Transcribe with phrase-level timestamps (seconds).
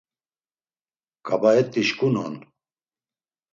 [1.27, 2.33] Ǩabaet̆i şǩunon.